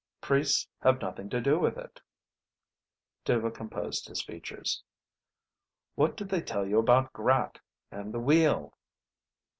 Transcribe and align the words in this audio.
"Priests 0.19 0.67
have 0.81 0.99
nothing 0.99 1.29
to 1.29 1.39
do 1.39 1.59
with 1.59 1.77
it." 1.77 2.01
Dhuva 3.23 3.53
composed 3.53 4.07
his 4.07 4.23
features. 4.23 4.81
"What 5.93 6.17
do 6.17 6.25
they 6.25 6.41
tell 6.41 6.65
you 6.65 6.79
about 6.79 7.13
Grat, 7.13 7.59
and 7.91 8.11
the 8.11 8.19
Wheel?" 8.19 8.75